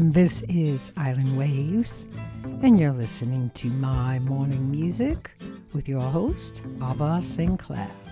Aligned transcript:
Um, 0.00 0.12
this 0.12 0.40
is 0.48 0.92
Island 0.96 1.36
Waves, 1.36 2.06
and 2.62 2.80
you're 2.80 2.90
listening 2.90 3.50
to 3.50 3.66
my 3.68 4.18
morning 4.20 4.70
music 4.70 5.30
with 5.74 5.90
your 5.90 6.00
host, 6.00 6.62
Ava 6.82 7.20
Sainte 7.20 7.58
Claire. 7.58 8.09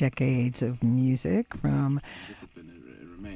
decades 0.00 0.62
of 0.62 0.82
music 0.82 1.54
from 1.60 2.00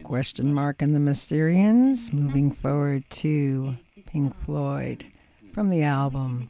Question 0.02 0.54
Mark 0.54 0.80
and 0.80 0.94
the 0.94 0.98
Mysterians, 0.98 2.10
moving 2.10 2.50
forward 2.50 3.04
to 3.10 3.76
Pink 4.06 4.34
Floyd 4.34 5.04
from 5.52 5.68
the 5.68 5.82
album 5.82 6.48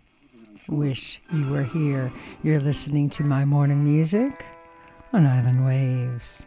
Wish 0.68 1.20
You 1.32 1.48
Were 1.48 1.64
Here. 1.64 2.12
You're 2.44 2.60
listening 2.60 3.10
to 3.10 3.24
my 3.24 3.44
morning 3.44 3.82
music 3.82 4.46
on 5.12 5.26
Island 5.26 5.66
Waves. 5.66 6.46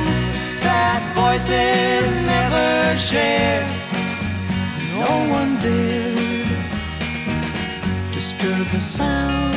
voices 1.31 2.15
never 2.33 2.97
share. 2.97 3.65
No 4.95 5.11
one 5.37 5.51
dared 5.61 6.49
disturb 8.11 8.65
the 8.75 8.81
sound 8.81 9.55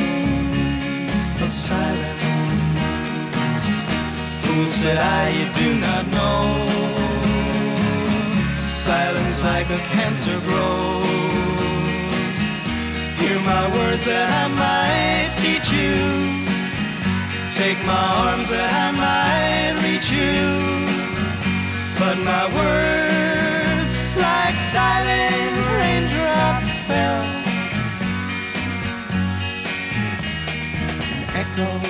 of 1.43 1.53
silence. 1.53 2.23
Fool 4.43 4.69
said 4.69 4.99
I, 4.99 5.23
you 5.39 5.47
do 5.63 5.69
not 5.87 6.05
know. 6.17 6.43
Silence 8.69 9.43
like 9.43 9.69
a 9.79 9.81
cancer 9.95 10.39
grows. 10.47 11.05
Hear 13.19 13.39
my 13.53 13.65
words 13.77 14.05
that 14.11 14.29
I 14.43 14.47
might 14.63 15.31
teach 15.43 15.69
you. 15.79 15.95
Take 17.61 17.79
my 17.85 18.05
arms 18.27 18.49
that 18.55 18.71
I 18.85 18.89
might 19.05 19.75
reach 19.83 20.09
you. 20.19 20.94
But 22.07 22.19
my 22.19 22.47
words, 22.59 23.91
like 24.21 24.59
silent 24.77 25.57
raindrops, 25.79 26.75
fell. 26.87 27.25
Echoed 31.41 31.83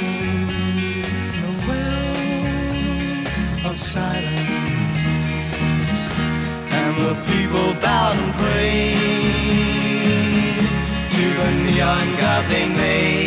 the 1.42 1.50
wells 1.66 3.18
of 3.66 3.74
silence. 3.76 4.50
And 6.78 6.94
the 7.04 7.14
people 7.30 7.68
bowed 7.82 8.16
and 8.16 8.32
prayed 8.38 8.94
to 11.10 11.24
the 11.40 11.50
neon 11.64 12.06
god 12.22 12.42
they 12.52 12.66
made. 12.68 13.26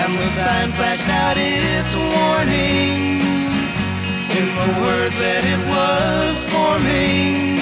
And 0.00 0.12
the 0.20 0.26
sign 0.26 0.70
flashed 0.70 1.08
out 1.08 1.36
its 1.36 1.94
warning 1.96 3.21
in 4.40 4.48
the 4.48 4.70
words 4.80 5.14
that 5.18 5.44
it 5.44 5.62
was 5.68 6.34
forming. 6.52 7.60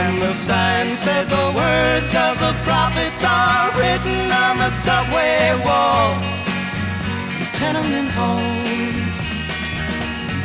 And 0.00 0.20
the 0.20 0.32
sign 0.32 0.92
said 0.92 1.24
the 1.28 1.48
words 1.56 2.12
of 2.14 2.38
the 2.44 2.52
prophets 2.68 3.24
are 3.24 3.72
written 3.78 4.30
on 4.44 4.58
the 4.58 4.70
subway 4.70 5.54
walls, 5.64 6.22
tenement 7.56 8.10
halls, 8.10 9.14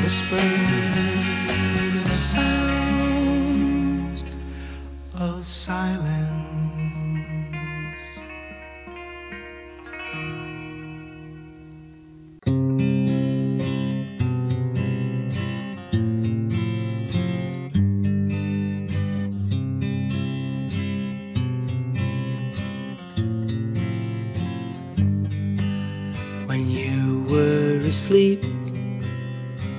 whispered 0.01 0.95
the 2.07 2.15
sounds 2.31 3.43
of 5.13 5.45
silence. 5.45 6.20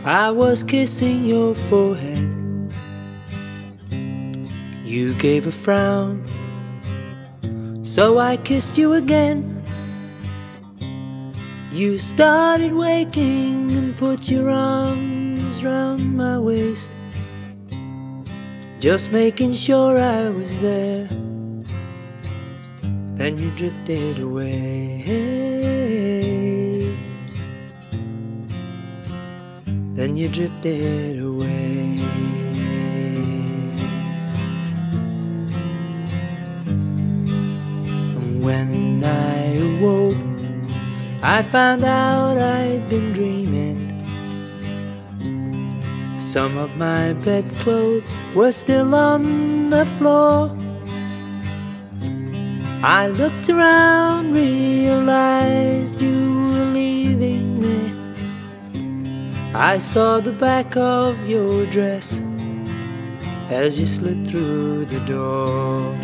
I 0.04 0.32
was 0.32 0.64
kissing 0.64 1.24
your 1.24 1.54
forehead. 1.54 2.28
You 4.84 5.14
gave 5.14 5.46
a 5.46 5.52
frown, 5.52 6.26
so 7.84 8.18
I 8.18 8.36
kissed 8.38 8.76
you 8.76 8.94
again. 8.94 9.62
You 11.70 12.00
started 12.00 12.72
waking 12.72 13.70
and 13.70 13.96
put 13.96 14.28
your 14.28 14.50
arms 14.50 15.64
round 15.64 16.16
my 16.16 16.36
waist, 16.36 16.90
just 18.80 19.12
making 19.12 19.52
sure 19.52 19.98
I 19.98 20.30
was 20.30 20.58
there. 20.58 21.06
Then 23.14 23.38
you 23.38 23.52
drifted 23.52 24.18
away. 24.18 25.51
Then 30.02 30.16
you 30.16 30.26
drifted 30.28 31.22
away. 31.22 32.00
And 38.18 38.42
when 38.42 39.04
I 39.04 39.62
awoke, 39.68 40.16
I 41.22 41.42
found 41.42 41.84
out 41.84 42.36
I'd 42.36 42.88
been 42.88 43.12
dreaming. 43.12 43.78
Some 46.18 46.58
of 46.58 46.76
my 46.76 47.12
bedclothes 47.12 48.12
were 48.34 48.50
still 48.50 48.96
on 48.96 49.70
the 49.70 49.86
floor. 49.98 50.50
I 52.82 53.06
looked 53.06 53.48
around, 53.48 54.34
realized 54.34 56.02
you 56.02 56.48
were 56.48 56.64
leaving. 56.74 57.01
I 59.54 59.76
saw 59.76 60.18
the 60.18 60.32
back 60.32 60.78
of 60.78 61.28
your 61.28 61.66
dress 61.66 62.22
as 63.50 63.78
you 63.78 63.84
slipped 63.84 64.28
through 64.28 64.86
the 64.86 65.00
door. 65.00 65.94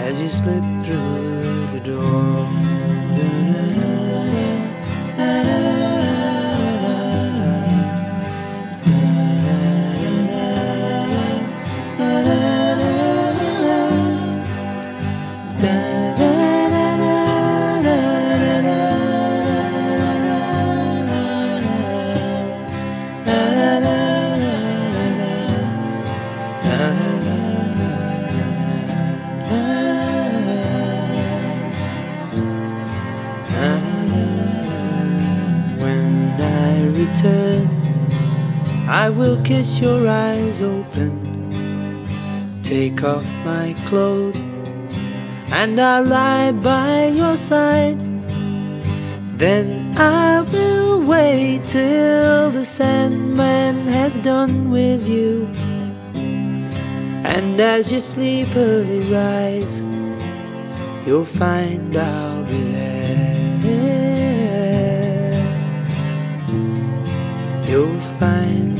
As 0.00 0.18
you 0.18 0.30
slipped 0.30 0.86
through 0.86 1.66
the 1.74 1.80
door. 1.84 2.67
I 39.08 39.10
will 39.10 39.42
kiss 39.42 39.80
your 39.80 40.06
eyes 40.06 40.60
open, 40.60 41.14
take 42.62 43.02
off 43.02 43.24
my 43.42 43.74
clothes, 43.86 44.62
and 45.50 45.80
I'll 45.80 46.04
lie 46.04 46.52
by 46.52 47.06
your 47.06 47.34
side. 47.38 47.98
Then 49.38 49.96
I 49.96 50.42
will 50.42 51.00
wait 51.00 51.66
till 51.66 52.50
the 52.50 52.66
Sandman 52.66 53.88
has 53.88 54.18
done 54.18 54.70
with 54.70 55.08
you. 55.08 55.48
And 57.24 57.58
as 57.58 57.90
you 57.90 58.00
sleepily 58.00 59.00
rise, 59.10 59.80
you'll 61.06 61.24
find 61.24 61.96
I'll 61.96 62.44
be 62.44 62.60
there. 62.72 63.48
You'll 67.66 68.00
find 68.20 68.77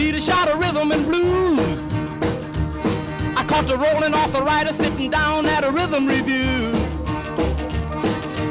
need 0.00 0.14
a 0.14 0.20
shot 0.20 0.48
of 0.48 0.58
rhythm 0.58 0.92
and 0.92 1.04
blues. 1.04 1.78
I 3.36 3.44
caught 3.44 3.66
the 3.66 3.76
rolling 3.76 4.14
arthritis 4.14 4.76
sitting 4.76 5.10
down 5.10 5.44
at 5.44 5.62
a 5.62 5.70
rhythm 5.70 6.06
review. 6.06 6.72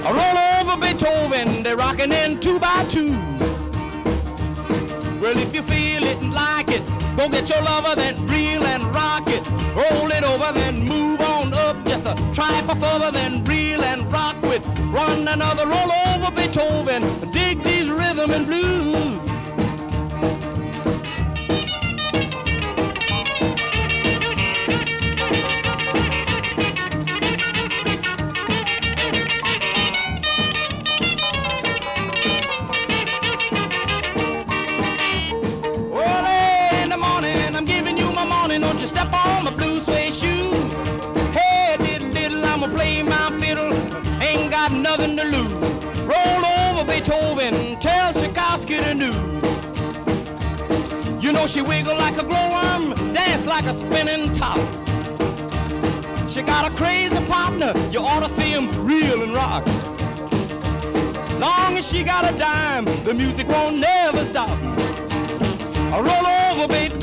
I 0.06 0.10
roll 0.20 0.38
over 0.60 0.76
Beethoven, 0.80 1.64
they're 1.64 1.76
rocking 1.76 2.12
in 2.12 2.40
two 2.40 2.60
by 2.60 2.86
two. 2.86 3.14
Well, 5.22 5.38
if 5.46 5.52
you 5.56 5.64
feel 5.64 6.04
it 6.04 6.18
and 6.22 6.32
like 6.32 6.70
it, 6.70 6.84
go 7.18 7.28
get 7.28 7.50
your 7.50 7.64
lover, 7.64 7.96
then 7.96 8.16
reel 8.28 8.64
and 8.74 8.84
rock 8.94 9.28
it. 9.28 9.44
Roll 9.82 10.10
it 10.18 10.24
over, 10.24 10.52
then 10.54 10.86
move 10.88 11.20
on 11.20 11.52
up. 11.66 11.76
Just 11.88 12.06
a 12.06 12.14
try 12.32 12.62
for 12.68 12.76
further, 12.76 13.10
then 13.12 13.44
reel 13.46 13.82
and 13.82 14.02
rock 14.14 14.40
with. 14.44 14.64
Run 14.98 15.28
another 15.28 15.66
roll 15.66 15.92
over 16.14 16.30
Beethoven. 16.32 17.02
Dig 17.32 17.64
these 17.64 17.90
rhythm 17.90 18.30
and 18.38 18.46
blues. 18.46 18.79
Got 62.22 62.34
a 62.34 62.38
dime, 62.38 62.86
the 63.06 63.14
music 63.14 63.48
won't 63.48 63.78
never 63.78 64.26
stop. 64.26 64.50
I 64.50 66.00
roll 66.00 66.62
over 66.62 66.68
Beethoven. 66.68 66.99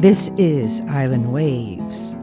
This 0.00 0.30
is 0.36 0.82
Island 0.82 1.32
Waves, 1.32 2.14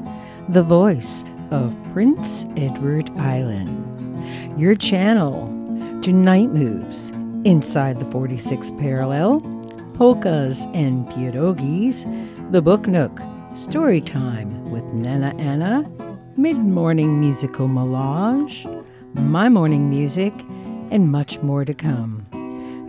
the 0.48 0.62
voice 0.62 1.26
of 1.50 1.76
Prince 1.92 2.46
Edward 2.56 3.10
Island, 3.18 4.60
your 4.60 4.76
channel 4.76 5.48
to 6.04 6.12
night 6.12 6.52
moves 6.52 7.10
inside 7.46 7.98
the 7.98 8.06
46th 8.06 8.80
parallel, 8.80 9.40
polkas 9.96 10.66
and 10.76 11.08
pierogies, 11.08 12.04
the 12.52 12.62
Book 12.62 12.86
Nook, 12.86 13.20
story 13.56 14.02
time 14.02 14.70
with 14.70 14.94
Nana 14.94 15.34
Anna, 15.40 15.84
mid 16.38 16.58
morning 16.58 17.20
musical 17.20 17.68
melange, 17.68 18.68
my 19.16 19.50
morning 19.50 19.90
music, 19.90 20.34
and 20.92 21.12
much 21.12 21.40
more 21.40 21.66
to 21.66 21.74
come. 21.74 22.24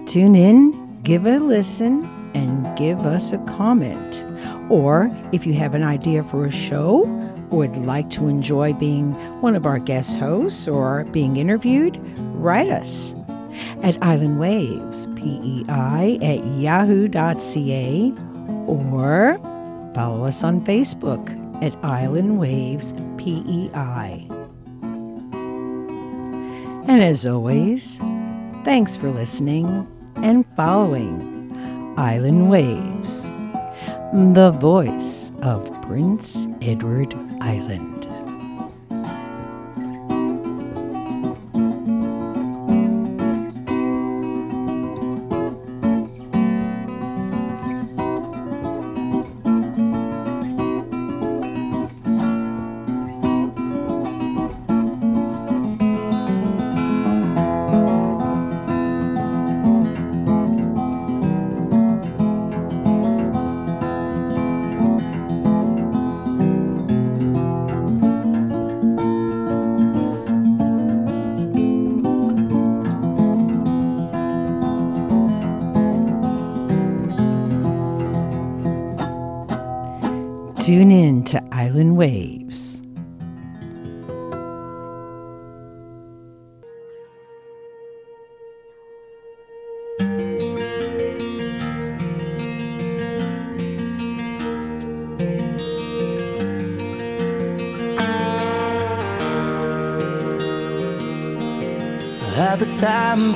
Tune 0.06 0.36
in, 0.36 1.00
give 1.02 1.24
a 1.24 1.38
listen, 1.38 2.04
and 2.34 2.76
give 2.76 2.98
us 3.06 3.32
a 3.32 3.38
comment. 3.38 4.23
Or 4.74 5.08
if 5.30 5.46
you 5.46 5.52
have 5.54 5.74
an 5.74 5.84
idea 5.84 6.24
for 6.24 6.46
a 6.46 6.50
show 6.50 7.04
would 7.50 7.76
like 7.86 8.10
to 8.10 8.26
enjoy 8.26 8.72
being 8.72 9.12
one 9.40 9.54
of 9.54 9.66
our 9.66 9.78
guest 9.78 10.18
hosts 10.18 10.66
or 10.66 11.04
being 11.12 11.36
interviewed, 11.36 11.96
write 12.34 12.68
us 12.70 13.14
at 13.84 13.96
Island 14.02 14.40
Waves, 14.40 15.06
PEI 15.14 16.18
at 16.20 16.44
yahoo.ca, 16.58 18.12
or 18.66 19.38
follow 19.94 20.24
us 20.24 20.42
on 20.42 20.60
Facebook 20.64 21.62
at 21.62 21.72
Island 21.84 22.40
Waves 22.40 22.94
PEI. 23.16 24.26
And 26.88 27.00
as 27.00 27.24
always, 27.28 27.98
thanks 28.64 28.96
for 28.96 29.12
listening 29.12 29.86
and 30.16 30.44
following 30.56 31.94
Island 31.96 32.50
Waves, 32.50 33.30
the 34.14 34.52
voice 34.52 35.32
of 35.42 35.68
Prince 35.82 36.46
Edward 36.62 37.12
Island. 37.40 37.93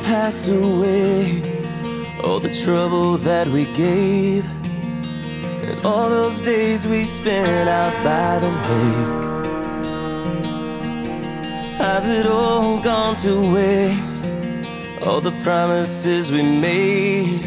Passed 0.08 0.48
away? 0.48 1.42
All 2.24 2.40
the 2.40 2.54
trouble 2.64 3.18
that 3.18 3.46
we 3.48 3.66
gave, 3.76 4.42
and 5.68 5.84
all 5.84 6.08
those 6.08 6.40
days 6.40 6.86
we 6.86 7.04
spent 7.04 7.68
out 7.68 7.92
by 8.02 8.38
the 8.44 8.50
lake. 8.68 9.26
Has 11.76 12.08
it 12.08 12.26
all 12.26 12.80
gone 12.80 13.16
to 13.16 13.32
waste? 13.52 14.34
All 15.06 15.20
the 15.20 15.34
promises 15.42 16.32
we 16.32 16.42
made, 16.42 17.44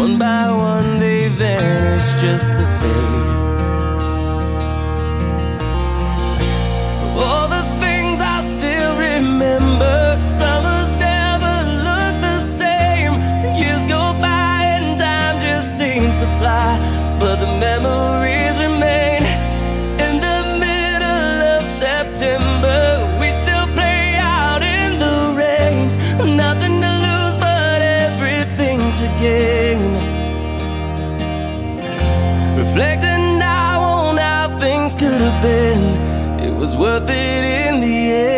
one 0.00 0.18
by 0.18 0.50
one 0.50 0.98
they 0.98 1.28
vanished 1.28 2.16
just 2.24 2.52
the 2.54 2.64
same. 2.64 3.53
To 16.24 16.38
fly. 16.38 16.78
but 17.20 17.36
the 17.36 17.50
memories 17.68 18.56
remain. 18.58 19.22
In 20.06 20.14
the 20.26 20.40
middle 20.64 21.36
of 21.54 21.62
September, 21.66 22.80
we 23.20 23.28
still 23.32 23.66
play 23.78 24.16
out 24.18 24.62
in 24.62 24.90
the 25.04 25.16
rain. 25.42 25.84
Nothing 26.44 26.76
to 26.84 26.92
lose, 27.06 27.36
but 27.36 27.78
everything 27.82 28.80
to 29.00 29.06
gain. 29.26 29.80
Reflecting 32.62 33.38
now 33.38 33.80
on 33.80 34.16
how 34.16 34.58
things 34.58 34.94
could 34.94 35.20
have 35.26 35.40
been, 35.42 35.82
it 36.46 36.54
was 36.54 36.74
worth 36.76 37.08
it 37.08 37.42
in 37.58 37.80
the 37.80 37.96
end. 38.12 38.33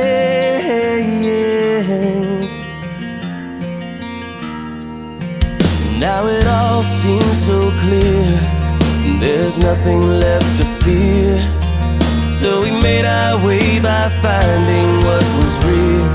Clear. 7.86 8.40
There's 9.20 9.58
nothing 9.58 10.00
left 10.24 10.50
to 10.58 10.64
fear. 10.82 11.34
So 12.24 12.62
we 12.62 12.70
made 12.70 13.04
our 13.04 13.34
way 13.46 13.80
by 13.80 14.04
finding 14.24 14.88
what 15.06 15.24
was 15.38 15.52
real. 15.68 16.08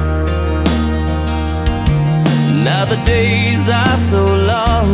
Now 2.68 2.84
the 2.94 3.00
days 3.06 3.70
are 3.70 3.98
so 4.12 4.24
long 4.54 4.90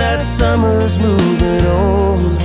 that 0.00 0.20
summer's 0.24 0.98
moving 0.98 1.64
on. 1.66 2.43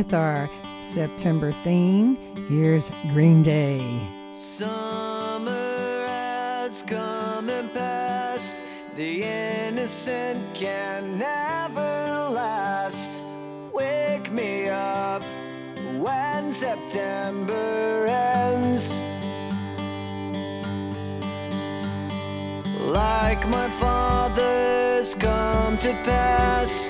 with 0.00 0.14
our 0.14 0.48
September 0.80 1.52
theme. 1.52 2.16
Here's 2.48 2.90
Green 3.12 3.42
Day. 3.42 3.82
Summer 4.30 6.06
has 6.08 6.82
come 6.82 7.50
and 7.50 7.70
passed. 7.74 8.56
The 8.96 9.22
innocent 9.22 10.42
can 10.54 11.18
never 11.18 12.30
last. 12.30 13.22
Wake 13.74 14.32
me 14.32 14.70
up 14.70 15.22
when 15.98 16.50
September 16.50 18.06
ends. 18.06 19.02
Like 22.80 23.46
my 23.50 23.68
father's 23.78 25.14
come 25.14 25.76
to 25.76 25.92
pass. 26.04 26.89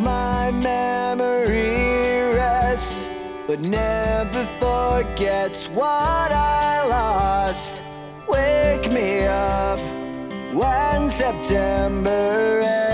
My 0.00 0.50
memory 0.50 2.34
rests, 2.34 3.08
but 3.46 3.60
never 3.60 4.46
forgets 4.58 5.68
what 5.68 6.32
I 6.32 6.86
lost. 6.86 7.82
Wake 8.26 8.90
me 8.90 9.26
up 9.26 9.78
when 10.54 11.10
September 11.10 12.60
ends. 12.64 12.91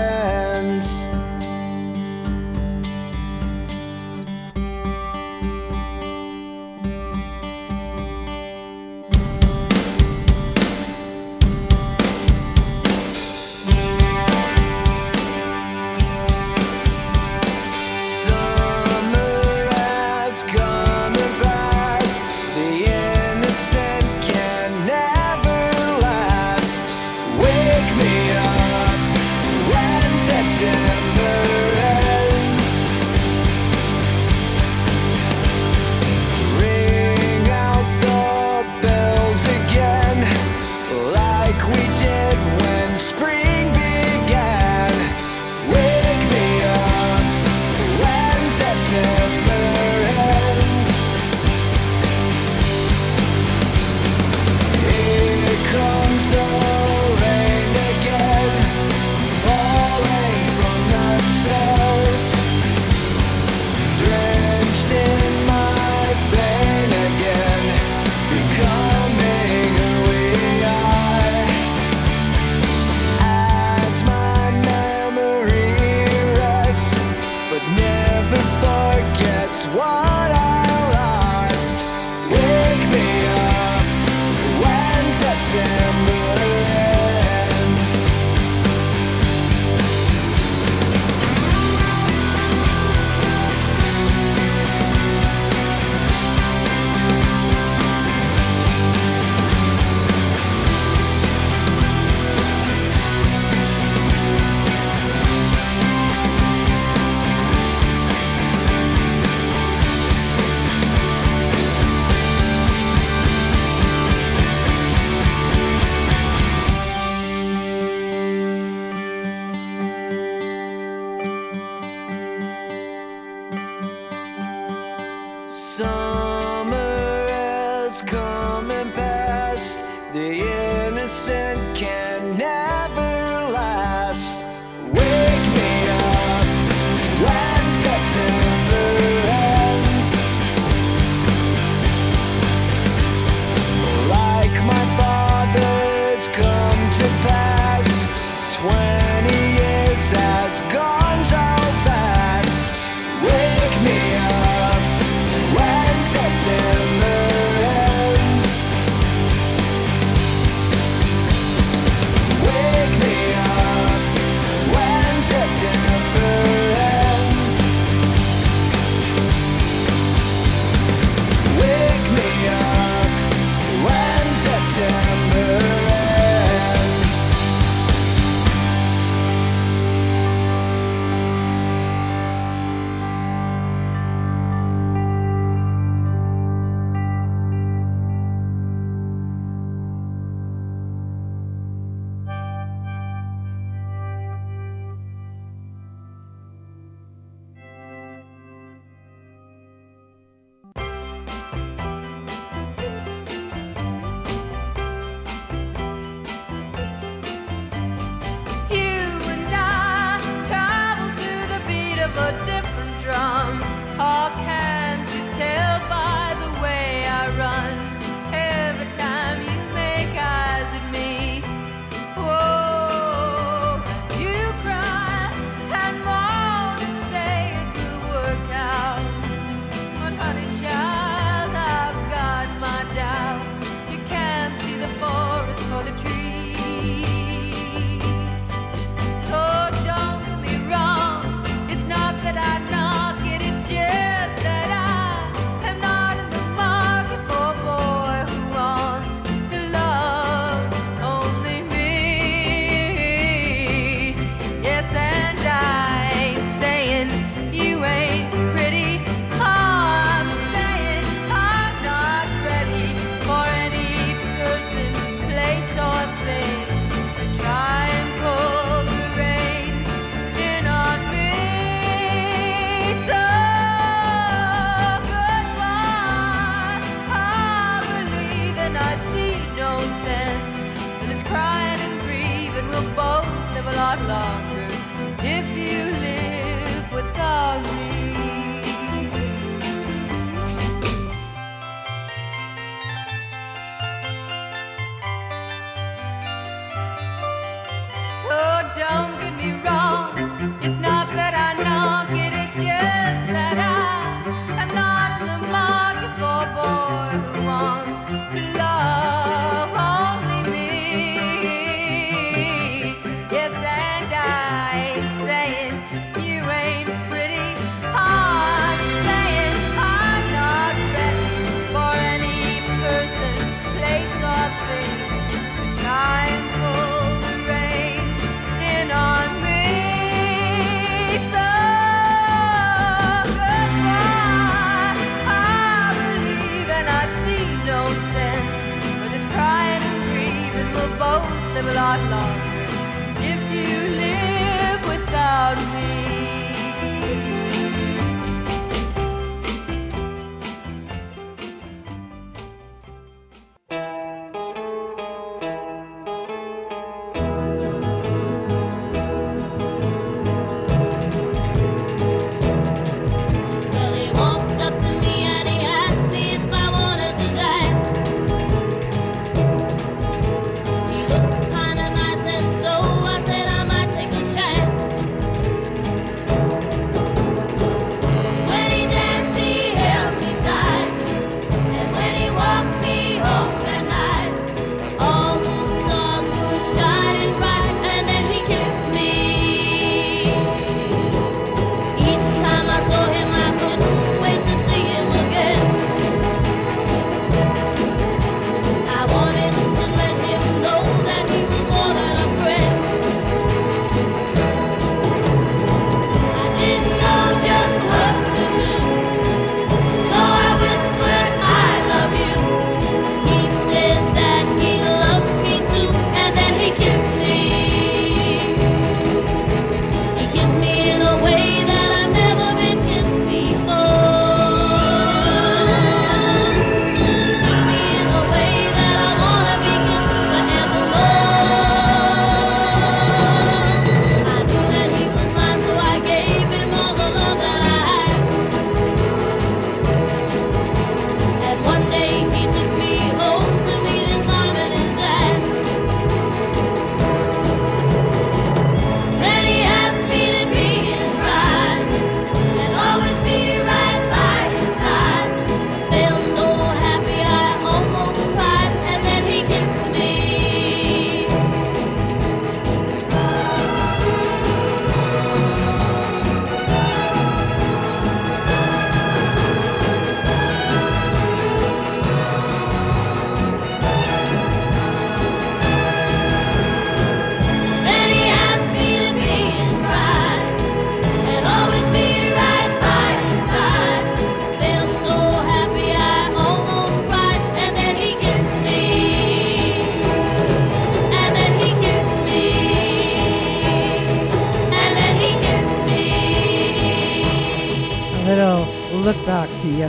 the 212.19 212.48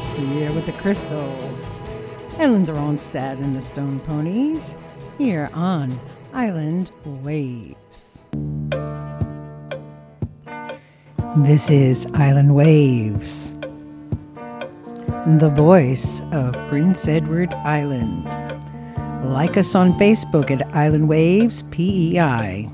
rest 0.00 0.18
year 0.18 0.50
with 0.52 0.64
the 0.64 0.72
Crystals 0.72 1.76
and 2.38 2.54
Linda 2.54 2.72
Ronstadt 2.72 3.38
and 3.38 3.54
the 3.54 3.60
Stone 3.60 4.00
Poneys 4.00 4.74
here 5.18 5.50
on 5.52 5.94
Island 6.32 6.90
Waves. 7.04 8.24
This 11.44 11.70
is 11.70 12.06
Island 12.14 12.54
Waves, 12.54 13.52
the 15.36 15.52
voice 15.54 16.22
of 16.32 16.54
Prince 16.70 17.06
Edward 17.06 17.52
Island. 17.56 18.24
Like 19.30 19.58
us 19.58 19.74
on 19.74 19.92
Facebook 19.98 20.50
at 20.50 20.66
Island 20.74 21.10
Waves 21.10 21.64
PEI. 21.64 22.70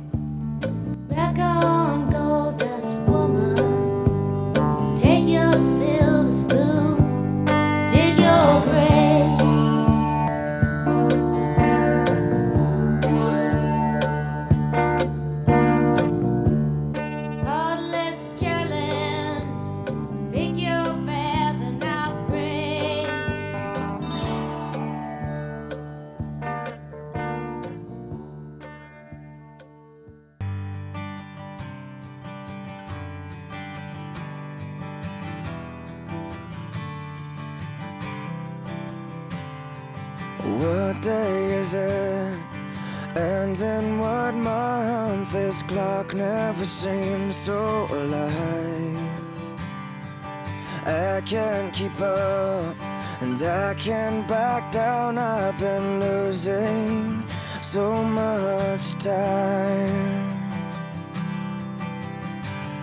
And 53.39 53.49
I 53.49 53.75
can't 53.75 54.27
back 54.27 54.73
down, 54.73 55.19
I've 55.19 55.59
been 55.59 56.01
losing 56.01 57.23
so 57.61 58.03
much 58.03 58.95
time. 58.95 60.41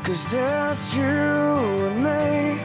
Cause 0.04 0.32
that's 0.32 0.94
you 0.94 1.04
and 1.04 2.04
me, 2.04 2.62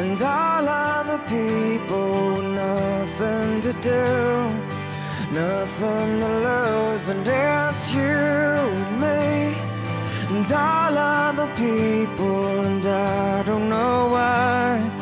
and 0.00 0.22
all 0.22 0.68
other 0.68 1.18
people, 1.26 2.42
nothing 2.42 3.60
to 3.62 3.72
do. 3.82 4.06
Nothing 5.32 6.20
to 6.20 6.30
lose, 6.48 7.08
and 7.08 7.26
it's 7.26 7.92
you 7.92 8.02
and 8.02 9.00
me, 9.00 9.56
and 10.30 10.52
all 10.52 10.96
other 10.96 11.48
people, 11.56 12.60
and 12.60 12.86
I 12.86 13.42
don't 13.42 13.68
know 13.68 14.10
why 14.12 14.96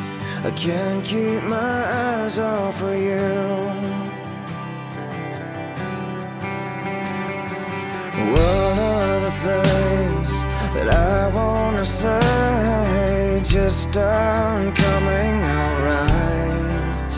I 0.45 0.51
can't 0.51 1.03
keep 1.03 1.41
my 1.45 1.84
eyes 2.25 2.39
all 2.39 2.71
for 2.71 2.95
you. 2.95 3.27
One 8.33 8.79
of 9.13 9.21
the 9.27 9.33
things 9.47 10.31
that 10.75 10.87
I 10.89 11.27
wanna 11.39 11.85
say 11.85 13.41
just 13.43 13.95
aren't 13.97 14.75
coming 14.75 15.35
out 15.57 15.77
right. 15.91 17.11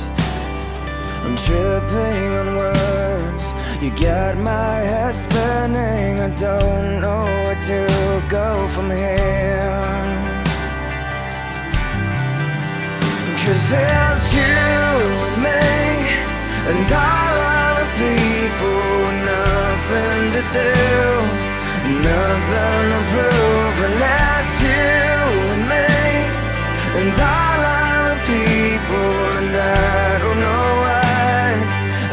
I'm 1.25 1.37
tripping 1.45 2.29
on 2.41 2.49
words, 2.63 3.45
you 3.81 3.91
got 3.91 4.35
my 4.37 4.75
head 4.91 5.15
spinning. 5.15 6.19
I 6.19 6.29
don't 6.47 7.01
know 7.03 7.23
where 7.43 7.61
to 7.71 7.81
go 8.29 8.67
from 8.73 8.89
here. 8.89 9.37
Cause 13.43 13.71
and 14.37 15.37
me 15.45 15.65
And 16.71 16.87
all 17.05 17.37
other 17.59 17.89
people 18.01 18.81
nothing 19.31 20.23
to 20.35 20.43
do 20.59 20.77
Nothing 22.07 22.85
to 22.93 23.01
prove 23.13 23.75
And 23.85 23.95
that's 24.03 24.53
you 24.65 25.21
and 25.53 25.63
me 25.71 25.89
And 26.99 27.11
all 27.33 27.61
other 27.81 28.19
people 28.31 29.11
And 29.39 29.53
I 29.55 30.19
don't 30.23 30.39
know 30.45 30.69
why 30.85 31.07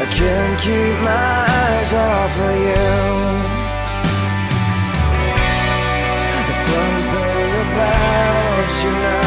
I 0.03 0.07
can't 0.19 0.57
keep 0.61 0.97
my 1.11 1.45
eyes 1.59 1.93
off 1.93 2.39
of 2.49 2.57
you. 2.69 3.25
Something 6.65 7.51
about 7.61 8.71
you 8.83 9.24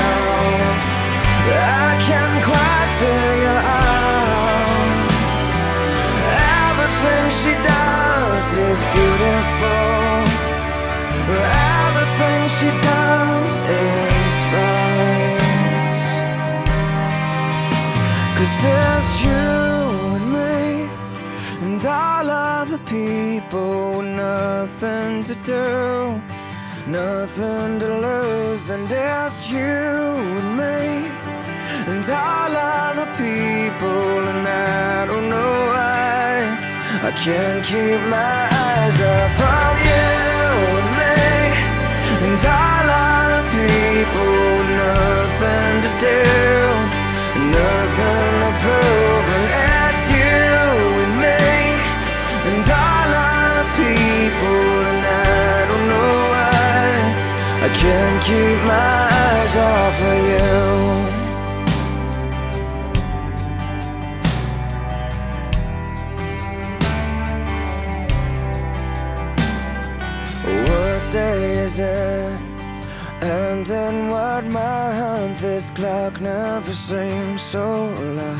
people 22.87 23.97
with 23.97 24.15
nothing 24.15 25.23
to 25.23 25.35
do 25.43 26.21
Nothing 26.87 27.79
to 27.79 27.87
lose. 27.99 28.69
And 28.69 28.89
it's 28.89 29.49
you 29.49 29.59
and 29.59 30.57
me 30.57 31.26
and 31.87 32.03
all 32.09 32.51
other 32.51 33.07
people, 33.15 34.19
and 34.31 34.45
I 34.45 35.05
don't 35.07 35.29
know 35.29 35.53
why. 35.71 36.35
I 37.09 37.11
can't 37.23 37.63
keep 37.63 38.01
my 38.11 38.39
eyes 38.67 38.97
off 39.15 39.39
of 39.59 39.75
you 39.89 40.07
and 40.79 40.89
me, 40.99 41.23
and 42.25 42.39
all 42.59 42.87
other 43.15 43.43
people, 43.55 44.35
nothing 44.83 45.73
to 45.85 45.91
do, 46.07 46.23
nothing 47.55 48.31
to 48.43 48.51
prove, 48.63 49.25
and 49.37 49.47
it's 49.71 50.03
you 50.11 50.51
and 51.03 51.13
me, 51.23 51.45
and 52.51 52.67
all 52.83 53.11
other 53.31 53.67
people, 53.79 54.63
and 54.91 55.01
I 55.07 55.57
don't 55.69 55.87
know 55.93 56.15
why. 56.33 56.91
I 57.65 57.69
can't 57.79 58.19
keep 58.27 58.59
my 58.67 59.06
clock 75.77 76.19
never 76.19 76.73
seems 76.73 77.43
so 77.43 77.61
alive. 77.61 78.36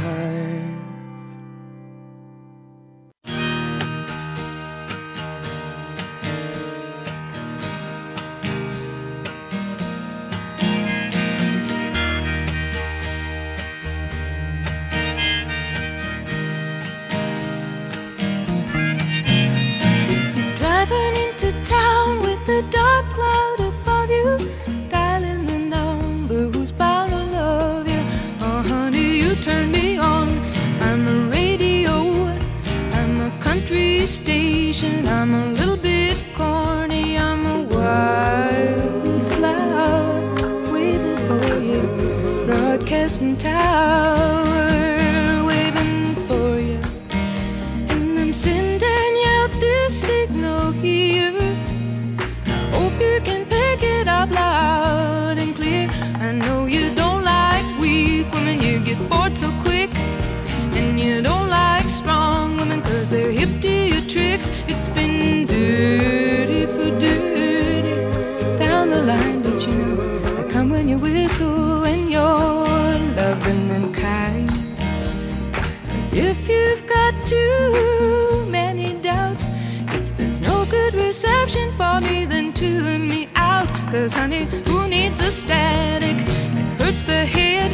Cause 84.08 84.20
honey, 84.20 84.45
who 84.68 84.88
needs 84.88 85.18
the 85.18 85.30
static? 85.30 86.16
It 86.16 86.82
hurts 86.82 87.03
the 87.03 87.26
head, 87.26 87.70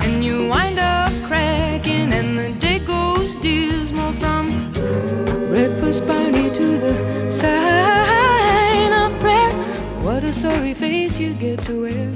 and 0.00 0.24
you 0.24 0.48
wind 0.48 0.78
up 0.78 1.12
cracking, 1.28 2.10
and 2.10 2.38
the 2.38 2.52
day 2.58 2.78
goes 2.78 3.34
dismal 3.34 4.14
from 4.14 4.72
breakfast 5.50 6.06
party 6.06 6.48
to 6.58 6.78
the 6.78 7.30
sign 7.30 8.94
of 8.94 9.20
prayer. 9.20 9.52
What 10.00 10.24
a 10.24 10.32
sorry 10.32 10.72
face 10.72 11.20
you 11.20 11.34
get 11.34 11.58
to 11.66 11.82
wear. 11.82 12.12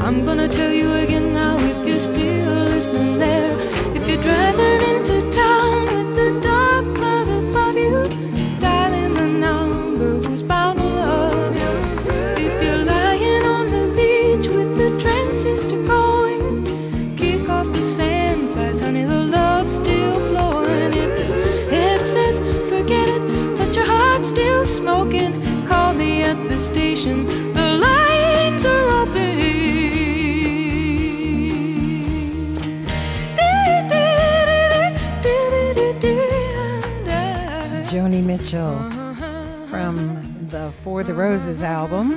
I'm 0.00 0.24
gonna 0.24 0.48
tell 0.48 0.72
you 0.72 0.92
again 0.94 1.32
now 1.32 1.56
if 1.58 1.86
you're 1.86 2.00
still 2.00 2.64
listening 2.74 3.20
there. 3.20 3.41
Angel 38.54 39.14
from 39.68 40.46
the 40.48 40.72
For 40.82 41.02
the 41.02 41.14
Roses 41.14 41.62
album. 41.62 42.12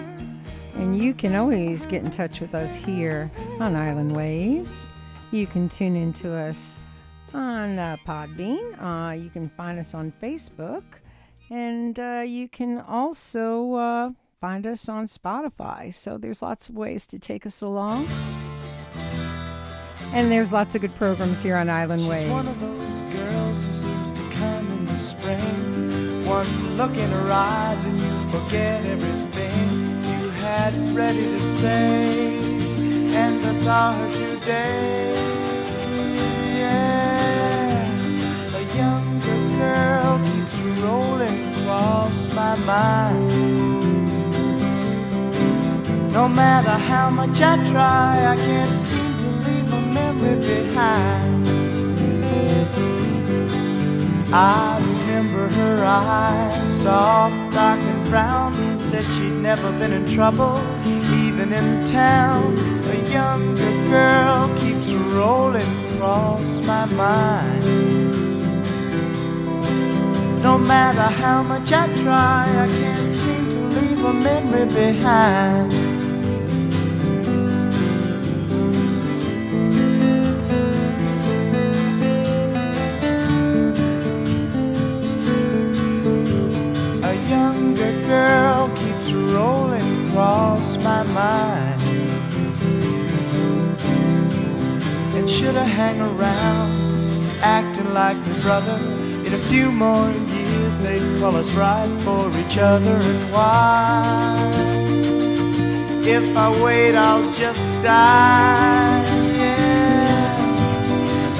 And 0.75 0.97
you 0.97 1.13
can 1.13 1.33
always 1.33 1.85
get 1.85 2.03
in 2.03 2.11
touch 2.11 2.41
with 2.41 2.53
us 2.53 2.75
here 2.75 3.31
on 3.61 3.73
Island 3.75 4.13
Waves. 4.13 4.89
You 5.31 5.47
can 5.47 5.69
tune 5.69 5.95
into 5.95 6.35
us 6.35 6.81
on 7.33 7.79
uh, 7.79 7.95
Podbean. 8.05 8.81
Uh, 8.81 9.13
you 9.13 9.29
can 9.29 9.47
find 9.47 9.79
us 9.79 9.93
on 9.93 10.11
Facebook. 10.21 10.83
And 11.49 11.97
uh, 11.97 12.23
you 12.27 12.49
can 12.49 12.81
also 12.81 13.73
uh, 13.75 14.11
find 14.41 14.67
us 14.67 14.89
on 14.89 15.05
Spotify. 15.05 15.93
So 15.93 16.17
there's 16.17 16.41
lots 16.41 16.67
of 16.67 16.75
ways 16.75 17.07
to 17.07 17.19
take 17.19 17.45
us 17.45 17.61
along. 17.61 18.07
And 20.11 20.29
there's 20.29 20.51
lots 20.51 20.75
of 20.75 20.81
good 20.81 20.95
programs 20.95 21.41
here 21.41 21.55
on 21.55 21.69
Island 21.69 22.01
She's 22.01 22.09
Waves. 22.09 23.04
One 26.25 26.75
look 26.75 26.97
in 26.97 27.11
her 27.11 27.31
eyes 27.31 27.83
and 27.83 27.99
you 27.99 28.13
forget 28.31 28.83
everything 28.83 29.69
you 30.09 30.29
had 30.31 30.73
ready 30.95 31.19
to 31.21 31.39
say. 31.39 32.39
And 33.13 33.45
I 33.45 33.53
saw 33.53 33.93
her 33.93 34.09
today. 34.11 35.13
Yeah, 36.57 37.85
a 38.57 38.63
younger 38.75 39.39
girl 39.59 40.19
keeps 40.23 40.55
rolling 40.81 41.53
across 41.53 42.33
my 42.33 42.55
mind. 42.65 43.31
No 46.11 46.27
matter 46.27 46.77
how 46.89 47.11
much 47.11 47.39
I 47.39 47.55
try, 47.69 48.33
I 48.33 48.35
can't 48.35 48.75
seem 48.75 49.17
to 49.19 49.29
leave 49.47 49.71
a 49.73 49.81
memory 49.81 50.37
behind. 50.39 51.54
I 54.31 54.77
remember 54.79 55.49
her 55.49 55.85
eyes, 55.85 56.81
soft, 56.81 57.53
dark, 57.53 57.79
and 57.79 58.09
brown. 58.09 58.79
Said 58.79 59.05
she'd 59.05 59.31
never 59.31 59.71
been 59.79 59.93
in 59.93 60.05
trouble, 60.07 60.59
even 60.85 61.51
in 61.53 61.85
town. 61.87 62.57
A 62.89 63.11
younger 63.11 63.89
girl 63.89 64.49
keeps 64.57 64.89
rolling 65.13 65.95
across 65.95 66.61
my 66.65 66.85
mind. 66.85 67.63
No 70.43 70.57
matter 70.57 71.09
how 71.21 71.41
much 71.41 71.71
I 71.71 71.87
try, 72.01 72.45
I 72.47 72.67
can't 72.67 73.11
seem 73.11 73.49
to 73.49 73.79
leave 73.79 74.05
a 74.05 74.13
memory 74.13 74.65
behind. 74.65 75.94
Across 90.15 90.77
my 90.77 91.03
mind. 91.03 91.81
And 95.13 95.29
should 95.29 95.57
I 95.57 95.65
hang 95.65 95.99
around, 95.99 96.71
acting 97.41 97.93
like 97.93 98.15
a 98.15 98.39
brother? 98.41 98.79
In 99.25 99.33
a 99.33 99.37
few 99.49 99.73
more 99.73 100.09
years, 100.09 100.77
they'd 100.77 101.19
call 101.19 101.35
us 101.35 101.51
right 101.51 101.89
for 102.05 102.31
each 102.39 102.57
other. 102.57 102.95
And 102.95 103.33
why? 103.33 104.31
If 106.07 106.37
I 106.37 106.63
wait, 106.63 106.95
I'll 106.95 107.33
just 107.33 107.65
die. 107.83 109.03
Yeah. 109.41 110.31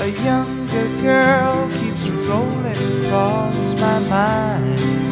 A 0.02 0.08
younger 0.28 0.88
girl 1.02 1.70
keeps 1.80 2.04
rolling 2.28 3.06
across 3.06 3.80
my 3.80 4.00
mind. 4.00 5.05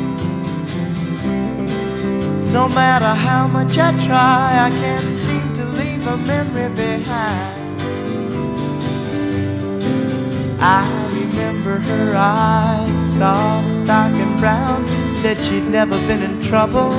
No 2.53 2.69
matter 2.69 3.15
how 3.15 3.47
much 3.47 3.79
I 3.79 3.91
try, 4.05 4.67
I 4.67 4.69
can't 4.69 5.09
seem 5.09 5.55
to 5.55 5.65
leave 5.79 6.05
a 6.05 6.17
memory 6.17 6.69
behind. 6.75 7.81
I 10.61 10.85
remember 11.19 11.79
her 11.79 12.13
eyes, 12.15 13.17
soft, 13.17 13.87
dark, 13.87 14.13
and 14.13 14.39
brown. 14.39 14.85
Said 15.19 15.43
she'd 15.43 15.67
never 15.67 15.97
been 16.05 16.21
in 16.21 16.41
trouble, 16.41 16.93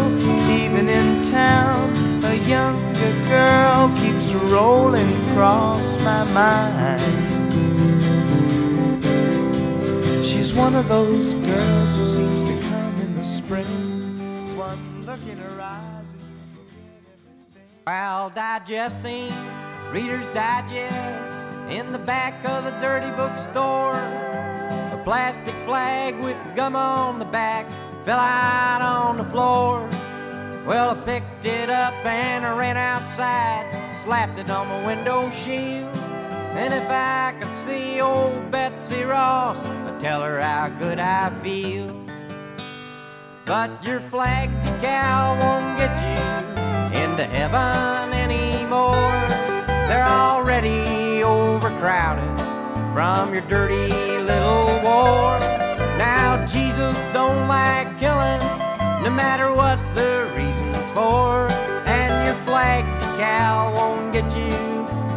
even 0.51 0.89
in 0.89 1.23
town. 1.23 1.95
A 2.25 2.35
younger 2.49 3.13
girl 3.29 3.93
keeps 3.97 4.33
rolling 4.51 5.09
across 5.29 5.97
my 6.03 6.25
mind. 6.35 7.01
She's 10.27 10.53
one 10.53 10.75
of 10.75 10.89
those 10.89 11.33
girls 11.35 11.97
who 11.97 12.07
seems 12.07 12.44
While 17.85 18.31
digesting 18.31 19.31
Reader's 19.93 20.27
Digest 20.29 21.71
in 21.71 21.93
the 21.93 21.99
back 21.99 22.43
of 22.49 22.65
the 22.65 22.71
dirty 22.81 23.11
bookstore. 23.11 23.93
A 23.93 25.03
plastic 25.05 25.55
flag 25.67 26.19
with 26.21 26.39
gum 26.57 26.77
on 26.77 27.19
the 27.19 27.27
back 27.27 27.67
fell 28.07 28.19
out 28.19 28.81
on 28.81 29.19
the 29.19 29.25
floor. 29.25 29.87
Well, 30.67 30.93
I 30.93 31.01
picked 31.05 31.45
it 31.45 31.69
up 31.69 31.93
and 32.07 32.47
I 32.47 32.57
ran 32.57 32.79
outside, 32.79 33.69
slapped 33.93 34.39
it 34.39 34.49
on 34.49 34.67
my 34.67 34.87
window 34.87 35.29
shield. 35.29 35.95
And 36.57 36.73
if 36.73 36.89
I 36.89 37.35
could 37.39 37.55
see 37.55 38.01
old 38.01 38.51
Betsy 38.51 39.03
Ross, 39.03 39.63
I'd 39.63 40.01
tell 40.01 40.23
her 40.23 40.41
how 40.41 40.71
good 40.79 40.99
I 40.99 41.29
feel. 41.43 41.95
But 43.45 43.85
your 43.85 44.01
flag 44.01 44.49
decal 44.63 45.39
won't 45.39 45.77
get 45.77 45.99
you 45.99 46.44
into 47.15 47.27
heaven 47.27 48.13
anymore. 48.13 49.29
They're 49.87 50.03
already 50.03 51.23
overcrowded 51.23 52.41
from 52.93 53.33
your 53.33 53.43
dirty 53.43 53.87
little 54.19 54.67
war. 54.83 55.39
Now, 55.97 56.45
Jesus 56.45 56.97
don't 57.13 57.47
like 57.47 57.87
killing, 58.01 58.41
no 59.05 59.11
matter 59.11 59.55
what 59.55 59.79
the 59.95 60.29
reason's 60.37 60.91
for. 60.91 61.47
And 61.87 62.27
your 62.27 62.35
flag 62.45 62.85
cow 63.17 63.73
won't 63.73 64.13
get 64.13 64.37
you 64.37 64.57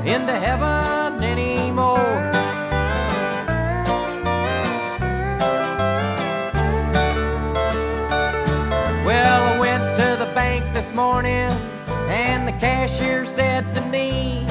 into 0.06 0.34
heaven 0.34 1.24
anymore. 1.24 1.98
Well, 9.04 9.56
I 9.56 9.58
went 9.58 9.98
to 9.98 10.16
the 10.20 10.32
bank 10.36 10.64
this 10.76 10.92
morning, 10.92 11.50
cashier 12.60 13.26
said 13.26 13.64
to 13.76 13.82
me, 13.82 14.46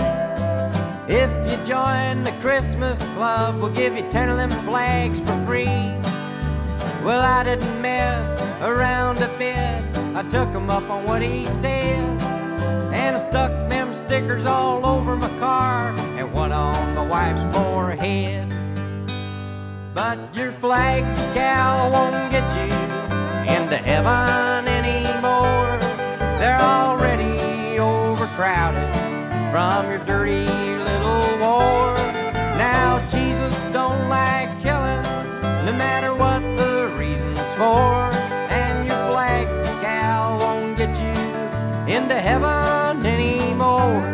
If 1.09 1.31
you 1.51 1.57
join 1.67 2.25
the 2.25 2.35
Christmas 2.41 3.03
club, 3.15 3.61
we'll 3.61 3.73
give 3.73 3.97
you 3.97 4.09
10 4.11 4.31
of 4.31 4.37
them 4.37 4.51
flags 4.65 5.19
for 5.21 5.45
free. 5.45 5.65
Well, 7.05 7.21
I 7.21 7.45
didn't 7.45 7.81
mess 7.83 8.29
around 8.63 9.19
a 9.19 9.29
bit. 9.39 9.83
I 10.17 10.23
took 10.29 10.49
him 10.51 10.71
up 10.71 10.89
on 10.89 11.05
what 11.05 11.23
he 11.23 11.47
said, 11.47 11.99
and 12.93 13.17
I 13.17 13.19
stuck 13.19 13.51
them 13.69 13.93
stickers 13.95 14.45
all 14.45 14.87
over 14.87 15.17
my 15.17 15.29
car 15.39 15.91
and 16.19 16.33
one 16.33 16.53
on 16.53 16.95
my 16.95 17.07
wife's 17.07 17.45
forehead. 17.55 18.49
But 19.95 20.19
your 20.35 20.53
flag 20.53 21.05
decal 21.17 21.91
won't 21.93 22.31
get 22.31 22.49
you 22.55 22.73
into 23.53 23.77
heaven 23.77 24.69
anymore. 24.69 25.79
They're 26.39 26.61
overcrowded 26.61 26.96
from 29.51 29.91
your 29.91 29.99
dirty 30.05 30.47
little 30.89 31.39
war. 31.39 31.95
Now 32.57 33.05
Jesus 33.09 33.55
don't 33.73 34.09
like 34.09 34.51
killing, 34.63 35.03
no 35.65 35.73
matter 35.73 36.15
what 36.15 36.41
the 36.57 36.93
reason's 36.99 37.53
for. 37.55 38.11
And 38.51 38.87
your 38.87 38.97
flag 39.11 39.47
decal 39.65 40.39
won't 40.41 40.77
get 40.77 40.99
you 41.01 41.95
into 41.95 42.15
heaven 42.15 43.05
anymore. 43.07 44.13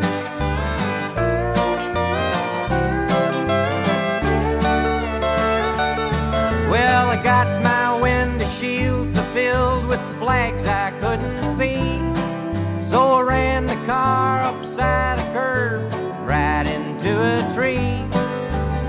Well, 6.70 7.10
I 7.10 7.20
got 7.22 7.62
my 7.62 8.00
window 8.00 8.46
shields 8.46 9.18
filled 9.32 9.86
with 9.86 10.00
flags 10.18 10.64
I 10.64 10.90
couldn't 11.00 11.48
see. 11.48 12.00
So 12.82 13.14
I 13.14 13.22
ran 13.22 13.66
the 13.66 13.76
car 13.86 14.42
upside 14.42 15.11
a 17.22 17.48
tree. 17.54 18.02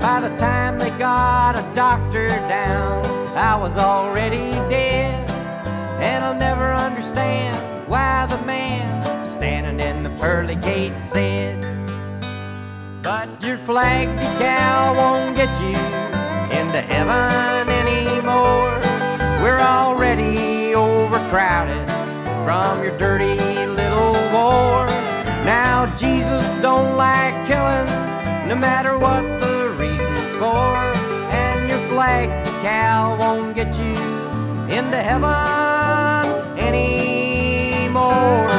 By 0.00 0.20
the 0.20 0.36
time 0.36 0.78
they 0.78 0.90
got 0.98 1.54
a 1.56 1.74
doctor 1.74 2.28
down, 2.48 3.04
I 3.36 3.56
was 3.56 3.76
already 3.76 4.50
dead. 4.68 5.30
And 6.00 6.24
I'll 6.24 6.34
never 6.34 6.72
understand 6.72 7.88
why 7.88 8.26
the 8.26 8.38
man 8.44 9.26
standing 9.26 9.78
in 9.78 10.02
the 10.02 10.10
pearly 10.20 10.56
gates 10.56 11.02
said, 11.02 11.60
But 13.02 13.42
your 13.42 13.56
flag 13.56 14.08
decal 14.18 14.96
won't 14.96 15.36
get 15.36 15.54
you 15.60 15.78
into 16.58 16.80
heaven 16.80 17.68
anymore. 17.68 18.78
We're 19.42 19.60
already 19.60 20.74
overcrowded 20.74 21.88
from 22.44 22.82
your 22.82 22.96
dirty 22.98 23.36
little 23.66 24.12
war. 24.32 24.86
Now 25.44 25.94
Jesus 25.96 26.44
don't 26.60 26.96
like 26.96 27.46
killing 27.46 28.03
no 28.46 28.54
matter 28.54 28.98
what 28.98 29.22
the 29.40 29.74
reason's 29.78 30.36
for. 30.36 30.76
And 31.32 31.68
your 31.68 31.80
flag 31.88 32.28
the 32.44 32.50
cow 32.62 33.16
won't 33.18 33.54
get 33.54 33.78
you 33.78 33.94
into 34.68 34.96
heaven 34.96 36.28
anymore. 36.58 38.53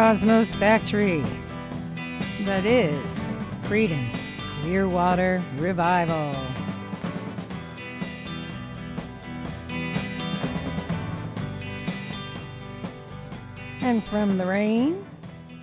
Cosmo's 0.00 0.54
Factory. 0.54 1.22
That 2.46 2.64
is 2.64 3.28
Creedence 3.64 4.22
Clearwater 4.62 5.42
Revival. 5.58 6.34
And 13.82 14.02
from 14.02 14.38
the 14.38 14.46
rain 14.46 15.04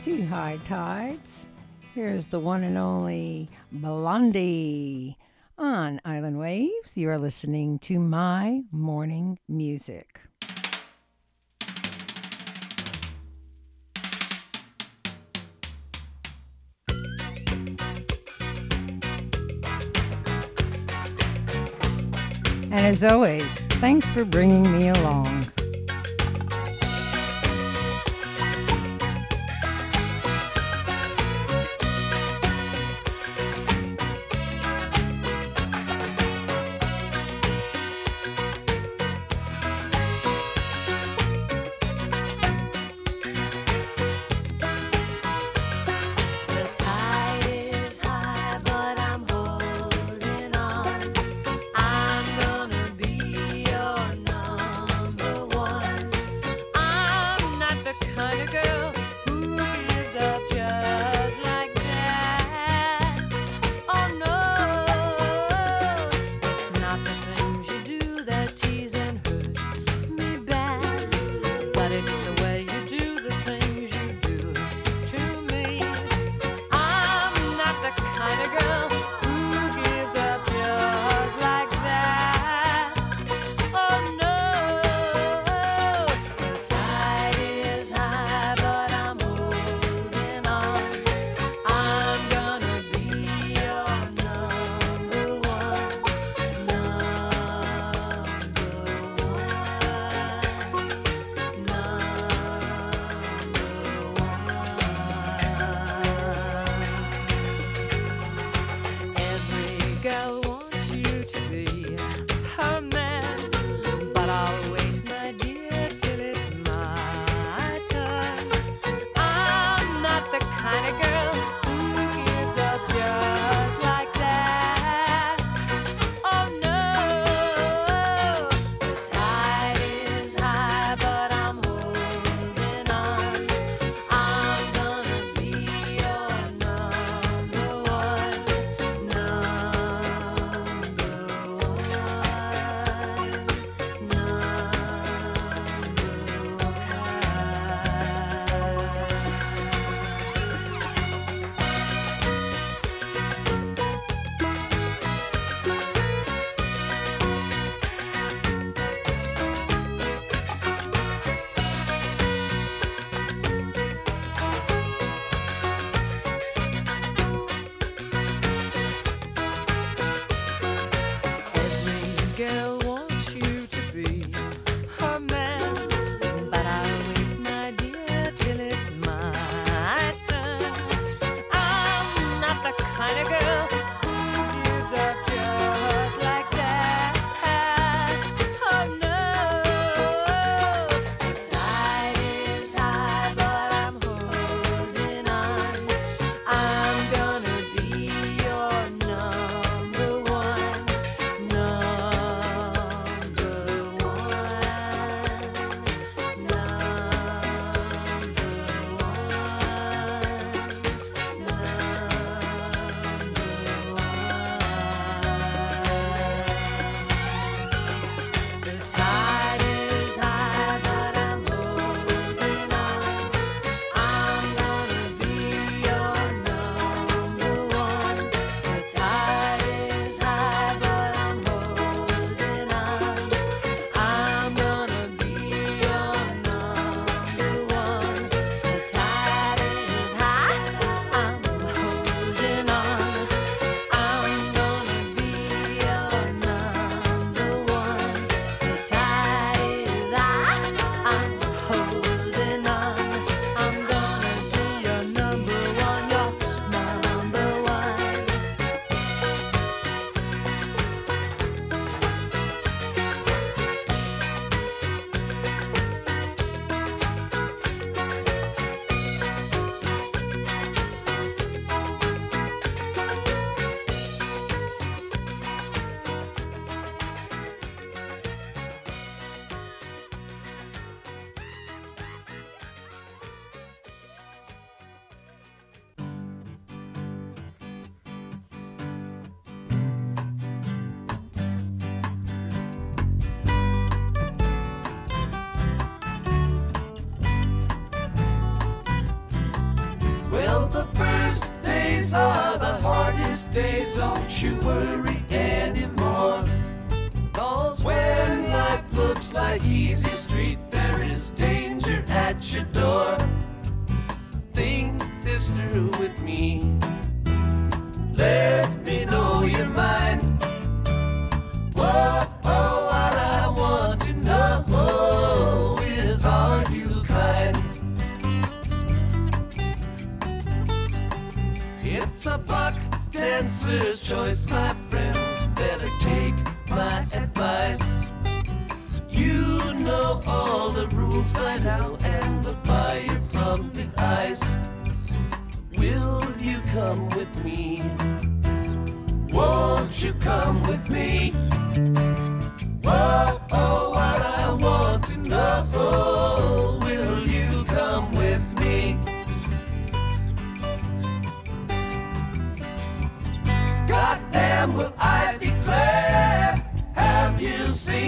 to 0.01 0.23
high 0.27 0.59
tides, 0.65 1.49
here's 1.95 2.27
the 2.27 2.39
one 2.39 2.63
and 2.63 2.77
only 2.77 3.49
Blondie. 3.71 5.17
On 5.57 5.99
Island 6.05 6.37
Waves, 6.37 6.95
you 6.95 7.09
are 7.09 7.17
listening 7.17 7.79
to 7.79 7.97
my 7.97 8.61
morning 8.71 9.39
music. 9.49 10.21
And 22.77 22.85
as 22.85 23.03
always, 23.03 23.63
thanks 23.81 24.07
for 24.07 24.23
bringing 24.23 24.71
me 24.71 24.89
along. 24.89 25.51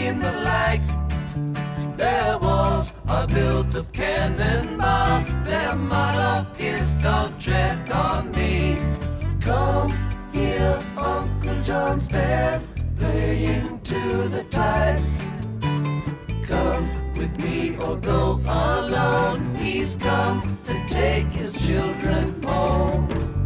Seen 0.09 0.19
the 0.19 0.31
light? 0.31 0.81
Their 1.97 2.37
walls 2.39 2.93
are 3.07 3.27
built 3.27 3.75
of 3.75 3.91
cannonballs. 3.91 5.33
Their 5.43 5.75
motto 5.75 6.47
is 6.59 6.91
don't 7.03 7.39
tread 7.39 7.91
on 7.91 8.31
me. 8.31 8.77
Come 9.41 9.91
here, 10.31 10.79
Uncle 10.97 11.61
John's 11.63 12.07
band 12.07 12.63
playing 12.97 13.79
to 13.81 14.01
the 14.29 14.43
tide. 14.49 15.03
Come 16.43 16.87
with 17.15 17.33
me 17.43 17.77
or 17.77 17.97
go 17.97 18.39
alone. 18.45 19.55
He's 19.55 19.95
come 19.95 20.57
to 20.63 20.73
take 20.87 21.27
his 21.27 21.53
children 21.65 22.41
home. 22.43 23.38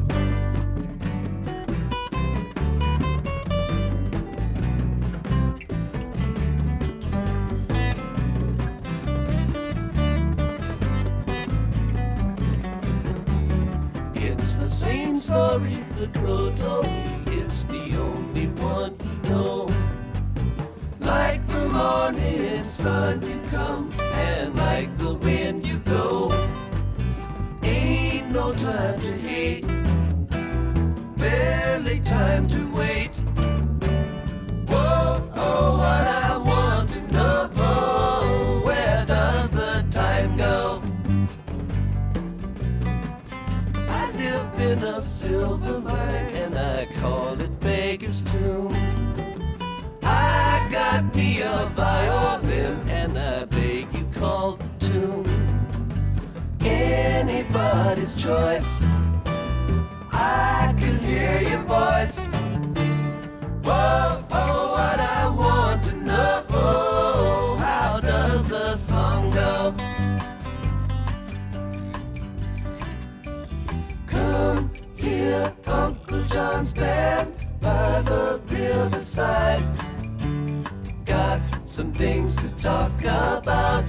Story 15.23 15.77
the 15.95 16.07
me. 16.19 17.39
It's 17.39 17.63
the 17.63 17.95
only 17.95 18.47
one 18.61 18.93
you 19.05 19.29
know. 19.29 19.69
Like 20.99 21.47
the 21.47 21.69
morning 21.69 22.61
sun 22.61 23.21
you 23.21 23.39
come, 23.47 23.89
and 24.15 24.53
like 24.57 24.89
the 24.97 25.13
wind 25.13 25.65
you 25.65 25.77
go. 25.79 26.29
Ain't 27.61 28.31
no 28.31 28.51
time 28.51 28.99
to 28.99 29.11
hate, 29.27 29.65
barely 31.15 32.01
time 32.01 32.45
to 32.47 32.61
wait. 32.75 33.15
Whoa, 34.67 35.31
oh, 35.35 35.77
what 35.77 36.05
I 36.19 36.22
silver 45.03 45.79
mine 45.79 46.35
and 46.43 46.57
I 46.57 46.85
call 46.99 47.39
it 47.39 47.59
Beggar's 47.59 48.21
Tomb. 48.23 48.73
I 50.03 50.67
got 50.71 51.15
me 51.15 51.41
a 51.41 51.69
violin 51.75 52.89
and 52.89 53.17
I 53.17 53.45
beg 53.45 53.87
you 53.95 54.05
call 54.13 54.57
the 54.57 54.69
tune. 54.79 55.25
Anybody's 56.61 58.15
choice. 58.15 58.79
I 60.11 60.73
can 60.77 60.97
hear 60.99 61.41
your 61.41 61.63
voice. 61.63 62.19
Whoa, 63.63 64.25
oh, 64.31 64.71
what 64.77 64.99
I 64.99 65.29
want 65.29 65.62
Here, 75.03 75.53
Uncle 75.67 76.23
John's 76.23 76.71
band 76.71 77.45
by 77.59 78.01
the 78.03 78.39
riverside. 78.47 79.61
Got 81.05 81.41
some 81.65 81.91
things 81.91 82.37
to 82.37 82.47
talk 82.51 82.97
about 83.01 83.83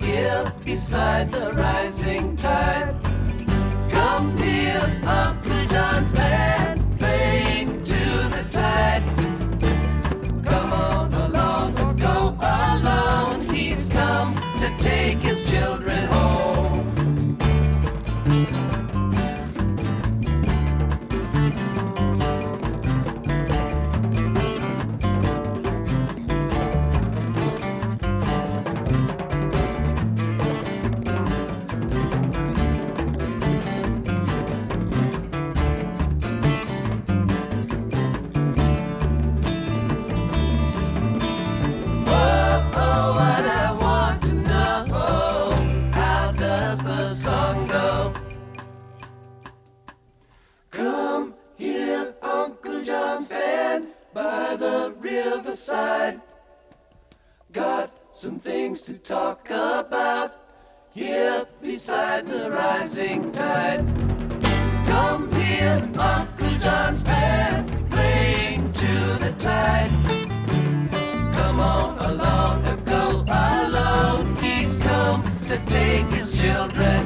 here 0.00 0.52
beside 0.64 1.30
the 1.30 1.52
rising 1.52 2.36
tide. 2.36 2.96
Come 3.90 4.36
here, 4.38 5.00
Uncle 5.06 5.66
John's 5.68 6.10
band 6.10 6.59
riverside. 55.70 56.20
Got 57.52 57.90
some 58.12 58.38
things 58.38 58.82
to 58.82 58.94
talk 58.94 59.50
about 59.50 60.36
here 60.92 61.46
beside 61.60 62.26
the 62.26 62.50
rising 62.50 63.32
tide. 63.32 63.86
Come 64.86 65.32
here, 65.32 65.88
Uncle 65.98 66.58
John's 66.58 67.02
band 67.02 67.68
playing 67.90 68.72
to 68.72 68.94
the 69.24 69.34
tide. 69.38 69.90
Come 71.34 71.60
on 71.60 71.98
along 71.98 72.64
and 72.66 72.84
go 72.84 73.24
alone. 73.28 74.36
He's 74.36 74.76
come 74.78 75.22
to 75.46 75.56
take 75.66 76.06
his 76.06 76.40
children 76.40 76.99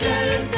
Images 0.00 0.57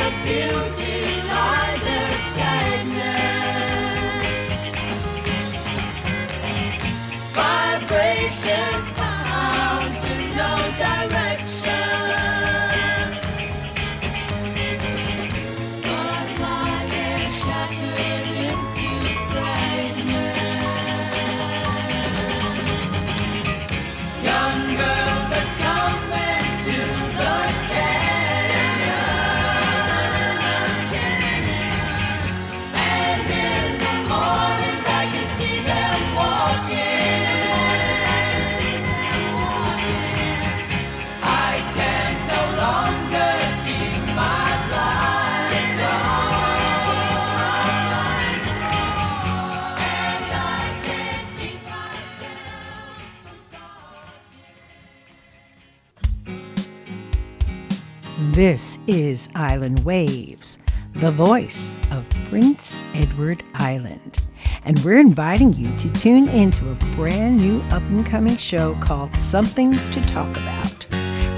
This 58.41 58.79
is 58.87 59.29
Island 59.35 59.85
Waves, 59.85 60.57
the 60.95 61.11
voice 61.11 61.77
of 61.91 62.09
Prince 62.31 62.81
Edward 62.95 63.43
Island. 63.53 64.19
And 64.65 64.79
we're 64.79 64.99
inviting 64.99 65.53
you 65.53 65.71
to 65.77 65.93
tune 65.93 66.27
into 66.31 66.71
a 66.71 66.75
brand 66.97 67.37
new 67.37 67.61
up 67.65 67.83
and 67.83 68.07
coming 68.07 68.39
show 68.39 68.77
called 68.81 69.15
Something 69.19 69.75
to 69.75 70.01
Talk 70.07 70.35
About, 70.39 70.87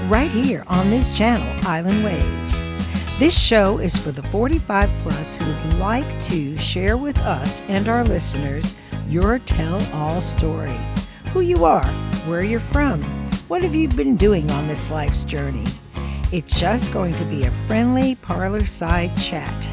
right 0.09 0.31
here 0.31 0.63
on 0.67 0.89
this 0.89 1.11
channel, 1.11 1.45
Island 1.67 2.05
Waves. 2.05 2.63
This 3.19 3.37
show 3.37 3.79
is 3.79 3.97
for 3.97 4.13
the 4.13 4.23
45 4.23 4.89
plus 4.99 5.37
who 5.37 5.45
would 5.45 5.79
like 5.79 6.21
to 6.21 6.57
share 6.57 6.95
with 6.95 7.17
us 7.17 7.61
and 7.63 7.89
our 7.89 8.05
listeners 8.05 8.75
your 9.09 9.39
tell 9.39 9.83
all 9.93 10.21
story 10.21 10.79
who 11.33 11.41
you 11.41 11.65
are, 11.65 11.85
where 12.27 12.43
you're 12.43 12.61
from, 12.61 13.03
what 13.49 13.61
have 13.61 13.75
you 13.75 13.89
been 13.89 14.15
doing 14.15 14.49
on 14.51 14.69
this 14.69 14.89
life's 14.89 15.25
journey. 15.25 15.65
It's 16.33 16.59
just 16.59 16.91
going 16.91 17.13
to 17.17 17.25
be 17.25 17.43
a 17.43 17.51
friendly 17.67 18.15
parlor 18.15 18.65
side 18.65 19.15
chat. 19.15 19.67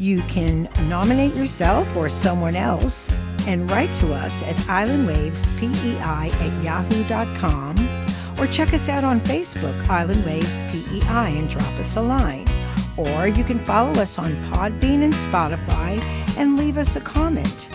You 0.00 0.20
can 0.22 0.68
nominate 0.88 1.36
yourself 1.36 1.94
or 1.94 2.08
someone 2.08 2.56
else 2.56 3.08
and 3.46 3.70
write 3.70 3.92
to 4.00 4.12
us 4.12 4.42
at 4.42 4.56
islandwavespei 4.66 6.00
at 6.00 6.64
yahoo.com 6.64 8.06
or 8.36 8.48
check 8.48 8.74
us 8.74 8.88
out 8.88 9.04
on 9.04 9.20
Facebook, 9.20 9.88
Island 9.88 10.26
Waves 10.26 10.62
PEI, 10.72 11.38
and 11.38 11.48
drop 11.48 11.72
us 11.74 11.94
a 11.94 12.02
line. 12.02 12.48
Or 12.96 13.28
you 13.28 13.44
can 13.44 13.60
follow 13.60 13.92
us 13.92 14.18
on 14.18 14.34
Podbean 14.50 15.04
and 15.04 15.14
Spotify 15.14 16.00
and 16.36 16.56
leave 16.56 16.78
us 16.78 16.96
a 16.96 17.00
comment. 17.00 17.68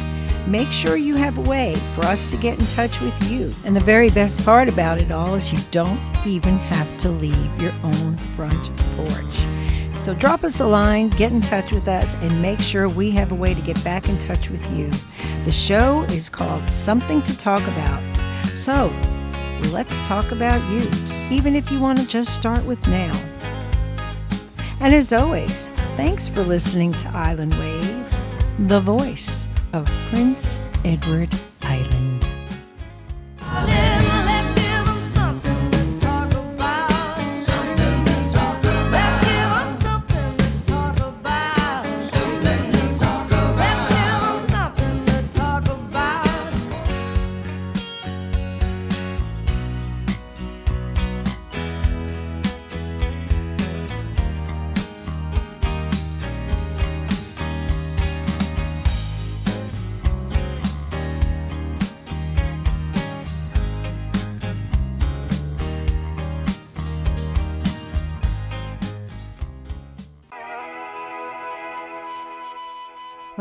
Make 0.47 0.71
sure 0.71 0.97
you 0.97 1.15
have 1.15 1.37
a 1.37 1.41
way 1.41 1.75
for 1.95 2.05
us 2.05 2.29
to 2.31 2.37
get 2.37 2.59
in 2.59 2.65
touch 2.67 2.99
with 2.99 3.31
you. 3.31 3.53
And 3.63 3.75
the 3.75 3.81
very 3.81 4.09
best 4.09 4.43
part 4.43 4.67
about 4.67 5.01
it 5.01 5.11
all 5.11 5.35
is 5.35 5.53
you 5.53 5.59
don't 5.69 5.99
even 6.25 6.57
have 6.57 6.99
to 6.99 7.09
leave 7.09 7.61
your 7.61 7.73
own 7.83 8.17
front 8.17 8.71
porch. 8.97 9.45
So 10.01 10.15
drop 10.15 10.43
us 10.43 10.59
a 10.59 10.65
line, 10.65 11.09
get 11.09 11.31
in 11.31 11.41
touch 11.41 11.71
with 11.71 11.87
us, 11.87 12.15
and 12.15 12.41
make 12.41 12.59
sure 12.59 12.89
we 12.89 13.11
have 13.11 13.31
a 13.31 13.35
way 13.35 13.53
to 13.53 13.61
get 13.61 13.81
back 13.83 14.09
in 14.09 14.17
touch 14.17 14.49
with 14.49 14.67
you. 14.75 14.89
The 15.45 15.51
show 15.51 16.01
is 16.05 16.27
called 16.27 16.67
Something 16.67 17.21
to 17.21 17.37
Talk 17.37 17.61
About. 17.67 18.01
So 18.47 18.91
let's 19.71 20.01
talk 20.01 20.31
about 20.31 20.59
you, 20.71 20.89
even 21.29 21.55
if 21.55 21.71
you 21.71 21.79
want 21.79 21.99
to 21.99 22.07
just 22.07 22.35
start 22.35 22.65
with 22.65 22.85
now. 22.87 23.15
And 24.79 24.95
as 24.95 25.13
always, 25.13 25.69
thanks 25.95 26.29
for 26.29 26.41
listening 26.41 26.93
to 26.93 27.09
Island 27.09 27.53
Waves, 27.53 28.23
the 28.57 28.81
voice 28.81 29.45
of 29.73 29.85
Prince 30.09 30.59
Edward 30.83 31.29
Island. 31.61 32.00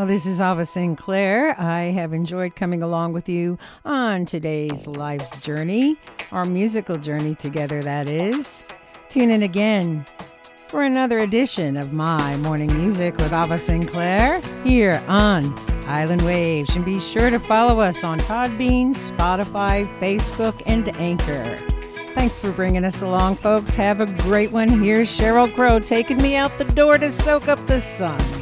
Well, 0.01 0.07
this 0.07 0.25
is 0.25 0.41
Ava 0.41 0.65
Sainte 0.65 0.99
Claire. 0.99 1.61
I 1.61 1.91
have 1.91 2.15
enjoyed 2.15 2.57
coming 2.57 2.83
along 2.83 3.13
with 3.13 3.29
you 3.29 3.59
on 3.85 4.25
today's 4.25 4.87
life's 4.87 5.43
journey, 5.43 5.99
our 6.33 6.47
musical 6.47 6.97
journey 6.97 7.35
together, 7.35 7.83
that 7.83 8.09
is. 8.09 8.67
Tune 9.11 9.29
in 9.29 9.43
again 9.43 10.07
for 10.57 10.85
another 10.85 11.19
edition 11.19 11.77
of 11.77 11.93
My 11.93 12.35
Morning 12.39 12.75
Music 12.75 13.15
with 13.19 13.31
Ava 13.35 13.59
Sainte 13.59 13.91
Claire 13.91 14.41
here 14.65 15.05
on 15.07 15.55
Island 15.87 16.23
Waves. 16.23 16.75
And 16.75 16.83
be 16.83 16.99
sure 16.99 17.29
to 17.29 17.39
follow 17.39 17.81
us 17.81 18.03
on 18.03 18.21
Podbean, 18.21 18.95
Spotify, 18.95 19.87
Facebook, 19.99 20.63
and 20.65 20.89
Anchor. 20.97 21.59
Thanks 22.15 22.39
for 22.39 22.53
bringing 22.53 22.87
us 22.87 23.03
along, 23.03 23.37
folks. 23.37 23.75
Have 23.75 24.01
a 24.01 24.07
great 24.23 24.51
one. 24.51 24.83
Here's 24.83 25.15
Sheryl 25.15 25.55
Crow 25.55 25.79
taking 25.79 26.17
me 26.17 26.37
out 26.37 26.57
the 26.57 26.65
door 26.73 26.97
to 26.97 27.11
soak 27.11 27.49
up 27.49 27.59
the 27.67 27.79
sun. 27.79 28.40